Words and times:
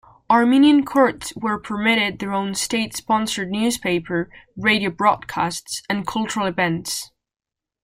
Armenian 0.31 0.83
Kurds 0.83 1.31
were 1.35 1.59
permitted 1.59 2.17
their 2.17 2.33
own 2.33 2.55
state-sponsored 2.55 3.51
newspaper, 3.51 4.31
radio 4.57 4.89
broadcasts 4.89 5.83
and 5.87 6.07
cultural 6.07 6.47
events. 6.47 7.11